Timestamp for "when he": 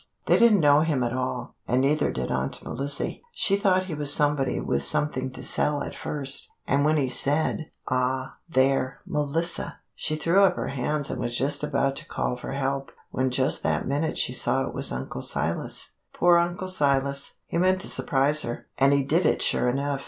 6.83-7.07